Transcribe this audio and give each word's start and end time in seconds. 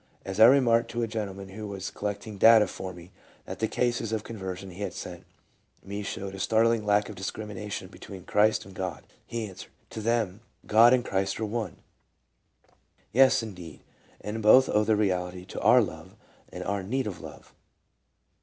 As 0.25 0.39
I 0.39 0.47
remarked 0.47 0.89
to 0.89 1.03
a 1.03 1.07
gentleman 1.07 1.49
who 1.49 1.67
was 1.67 1.91
collecting 1.91 2.39
data 2.39 2.65
for 2.65 2.91
me 2.91 3.11
that 3.45 3.59
the 3.59 3.67
cases 3.67 4.11
of 4.11 4.23
conversion 4.23 4.71
he 4.71 4.81
had 4.81 4.95
sent 4.95 5.25
me 5.83 6.01
showed 6.01 6.33
a 6.33 6.39
startling 6.39 6.87
lack 6.87 7.07
of 7.07 7.13
discrimination 7.13 7.87
between 7.87 8.23
Christ 8.23 8.65
and 8.65 8.73
God, 8.73 9.03
he 9.27 9.45
answered," 9.47 9.69
To 9.91 10.01
them 10.01 10.41
God 10.65 10.91
and 10.91 11.05
Christ 11.05 11.39
are 11.39 11.45
one." 11.45 11.75
Yes, 13.11 13.43
indeed, 13.43 13.81
and 14.19 14.41
both 14.41 14.67
owe 14.67 14.83
their 14.83 14.95
reality 14.95 15.45
to 15.45 15.61
our 15.61 15.83
love 15.83 16.15
and 16.51 16.63
our 16.63 16.81
need 16.81 17.05
of 17.05 17.21
love. 17.21 17.53